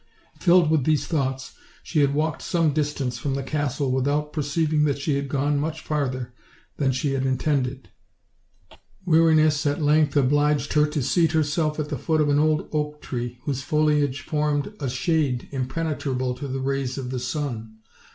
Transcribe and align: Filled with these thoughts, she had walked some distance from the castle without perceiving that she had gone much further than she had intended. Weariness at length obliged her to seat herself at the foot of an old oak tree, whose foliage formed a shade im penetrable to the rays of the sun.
Filled 0.39 0.71
with 0.71 0.83
these 0.83 1.05
thoughts, 1.05 1.53
she 1.83 1.99
had 1.99 2.15
walked 2.15 2.41
some 2.41 2.73
distance 2.73 3.19
from 3.19 3.35
the 3.35 3.43
castle 3.43 3.91
without 3.91 4.33
perceiving 4.33 4.83
that 4.85 4.97
she 4.97 5.15
had 5.15 5.29
gone 5.29 5.59
much 5.59 5.79
further 5.81 6.33
than 6.77 6.91
she 6.91 7.11
had 7.13 7.23
intended. 7.23 7.89
Weariness 9.05 9.63
at 9.67 9.79
length 9.79 10.17
obliged 10.17 10.73
her 10.73 10.87
to 10.87 11.03
seat 11.03 11.33
herself 11.33 11.77
at 11.79 11.89
the 11.89 11.99
foot 11.99 12.19
of 12.19 12.29
an 12.29 12.39
old 12.39 12.67
oak 12.71 12.99
tree, 12.99 13.37
whose 13.43 13.61
foliage 13.61 14.21
formed 14.21 14.73
a 14.79 14.89
shade 14.89 15.47
im 15.51 15.67
penetrable 15.67 16.33
to 16.33 16.47
the 16.47 16.61
rays 16.61 16.97
of 16.97 17.11
the 17.11 17.19
sun. 17.19 17.77